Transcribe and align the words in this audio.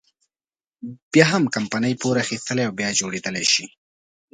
بيا 1.11 1.25
هم 1.33 1.43
کمپنۍ 1.55 1.93
پور 2.01 2.15
اخیستلی 2.23 2.63
او 2.67 2.71
بیا 2.79 2.89
جوړېدلی 2.99 3.45
شي. 3.53 3.65